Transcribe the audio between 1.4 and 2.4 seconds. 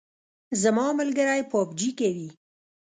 پابجي کوي